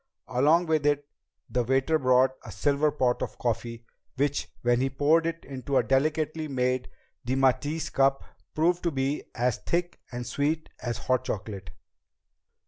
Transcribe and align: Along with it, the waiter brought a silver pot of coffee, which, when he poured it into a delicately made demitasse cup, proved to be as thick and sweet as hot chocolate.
Along 0.29 0.65
with 0.65 0.83
it, 0.87 1.07
the 1.47 1.61
waiter 1.63 1.99
brought 1.99 2.31
a 2.43 2.51
silver 2.51 2.89
pot 2.89 3.21
of 3.21 3.37
coffee, 3.37 3.85
which, 4.15 4.51
when 4.63 4.81
he 4.81 4.89
poured 4.89 5.27
it 5.27 5.45
into 5.45 5.77
a 5.77 5.83
delicately 5.83 6.47
made 6.47 6.89
demitasse 7.23 7.93
cup, 7.93 8.23
proved 8.55 8.81
to 8.81 8.89
be 8.89 9.25
as 9.35 9.57
thick 9.59 9.99
and 10.11 10.25
sweet 10.25 10.69
as 10.81 10.97
hot 10.97 11.25
chocolate. 11.25 11.69